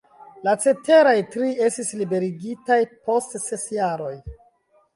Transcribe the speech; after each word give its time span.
La 0.45 0.53
ceteraj 0.61 1.13
tri 1.35 1.49
estis 1.67 1.91
liberigitaj 2.01 2.81
post 3.11 3.39
ses 3.47 3.69
jaroj. 3.77 4.13